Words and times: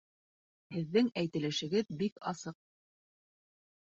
Һеҙҙең 0.77 1.11
әйтелешегеҙ 1.23 1.91
бик 1.99 2.17
асыҡ 2.31 2.57